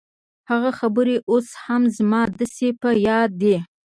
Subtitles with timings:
[0.49, 3.55] هغه خبرې اوس هم زما داسې په ياد دي.